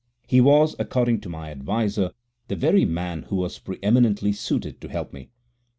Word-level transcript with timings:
He 0.25 0.41
was, 0.41 0.75
according 0.79 1.21
to 1.21 1.29
my 1.29 1.51
adviser, 1.51 2.09
the 2.47 2.55
very 2.55 2.85
man 2.85 3.21
who 3.29 3.35
was 3.35 3.59
pre 3.59 3.77
eminently 3.83 4.31
suited 4.33 4.81
to 4.81 4.87
help 4.89 5.13
me. 5.13 5.29